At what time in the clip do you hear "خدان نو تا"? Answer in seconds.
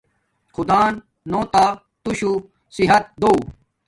0.55-1.65